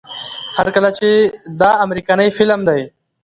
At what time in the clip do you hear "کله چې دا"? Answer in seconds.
0.75-1.71